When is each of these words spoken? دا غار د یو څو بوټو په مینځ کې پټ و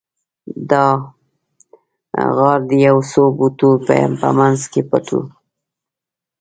دا 0.69 0.85
غار 2.35 2.59
د 2.69 2.71
یو 2.87 2.97
څو 3.11 3.23
بوټو 3.37 3.69
په 4.19 4.27
مینځ 4.37 4.61
کې 4.71 4.81
پټ 4.89 5.05
و 5.17 5.21